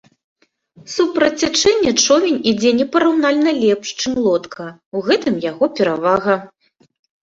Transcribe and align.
Супраць 0.93 1.41
цячэння 1.43 1.93
човен 2.05 2.41
ідзе 2.53 2.73
непараўнальна 2.81 3.49
лепш, 3.63 3.87
чым 4.01 4.13
лодка, 4.25 4.63
у 4.97 5.07
гэтым 5.13 5.43
яго 5.51 5.75
перавага. 5.79 6.33